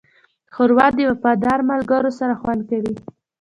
[0.53, 2.95] ښوروا د وفادار ملګرو سره خوند کوي.